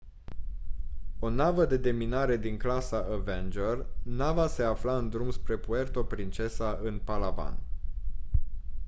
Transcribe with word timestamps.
o 1.19 1.29
navă 1.29 1.65
de 1.65 1.77
deminare 1.77 2.37
din 2.37 2.57
clasa 2.57 2.97
avenger 2.97 3.85
nava 4.03 4.47
se 4.47 4.63
afla 4.63 4.97
în 4.97 5.09
drum 5.09 5.31
spre 5.31 5.57
puerto 5.57 6.03
princesa 6.03 6.79
în 6.83 6.99
palawan 7.03 7.57